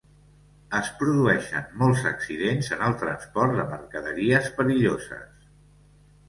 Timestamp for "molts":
1.81-2.01